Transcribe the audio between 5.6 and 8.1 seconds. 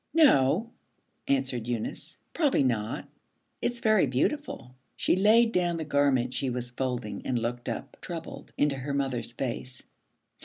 the garment she was folding and looked up,